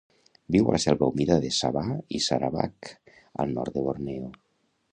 [0.53, 2.89] Viu a la selva humida de Sabah i Sarawak,
[3.45, 4.31] al nord de Borneo.